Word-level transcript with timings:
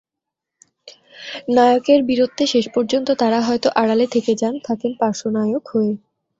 নায়কের 1.49 1.99
বীরত্বে 2.03 2.43
শেষ 2.47 2.65
পর্যন্ত 2.75 3.07
তারা 3.21 3.39
হয়তো 3.41 3.67
আড়ালে 3.75 4.05
থেকে 4.07 4.31
যান, 4.35 4.55
থাকেন 4.67 4.91
পার্শ্বনায়ক 4.99 5.63
হয়ে। 5.67 5.93